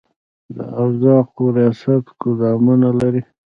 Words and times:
د 0.55 0.57
ارزاقو 0.81 1.45
ریاست 1.57 2.05
ګدامونه 2.21 2.89
لري؟ 2.99 3.21